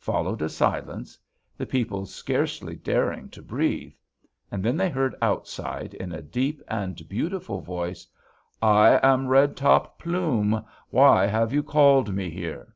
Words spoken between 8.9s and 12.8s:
am Red Top Plume! Why have you called me here?'